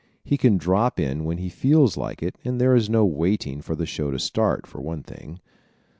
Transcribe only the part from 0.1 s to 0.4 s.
He